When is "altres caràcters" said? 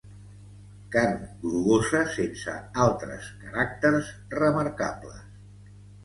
2.85-4.09